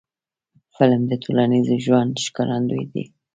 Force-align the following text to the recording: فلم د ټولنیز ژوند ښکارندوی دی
فلم 0.75 1.01
د 1.07 1.13
ټولنیز 1.23 1.67
ژوند 1.85 2.13
ښکارندوی 2.25 2.83
دی 2.93 3.03